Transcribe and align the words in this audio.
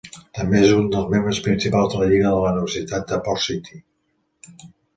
També 0.37 0.61
és 0.67 0.71
un 0.77 0.87
dels 0.95 1.11
membres 1.11 1.41
principals 1.49 1.93
de 1.93 2.01
la 2.01 2.09
Lliga 2.13 2.31
de 2.37 2.41
la 2.45 2.55
Universitat 2.55 3.07
de 3.15 3.23
Port-City. 3.29 3.81